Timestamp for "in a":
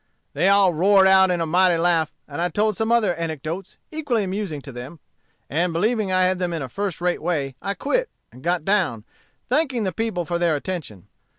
1.29-1.45, 6.53-6.69